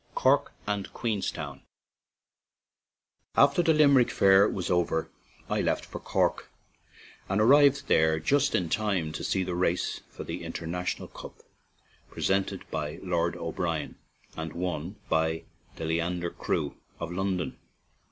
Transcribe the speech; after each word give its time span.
CORK 0.15 0.51
AND 0.65 0.91
QUEENSTOWN 0.93 1.61
AFTER 3.37 3.61
the 3.61 3.71
Limerick 3.71 4.09
fair 4.09 4.49
was 4.49 4.71
over 4.71 5.11
I 5.47 5.61
left 5.61 5.85
for 5.85 5.99
Cork, 5.99 6.49
and 7.29 7.39
arrived 7.39 7.85
there 7.87 8.19
just 8.19 8.55
in 8.55 8.67
time 8.67 9.11
to 9.11 9.23
see 9.23 9.43
the 9.43 9.53
race 9.53 10.01
for 10.09 10.23
the 10.23 10.43
International 10.43 11.07
Cup, 11.07 11.43
presented 12.09 12.67
by 12.71 12.97
Lord 13.03 13.35
O'Brien 13.37 13.93
and 14.35 14.53
won 14.53 14.95
by 15.07 15.43
the 15.75 15.85
Leander 15.85 16.31
crew, 16.31 16.77
of 16.99 17.11
London. 17.11 17.59